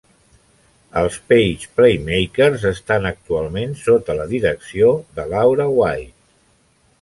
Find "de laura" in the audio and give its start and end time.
5.21-5.69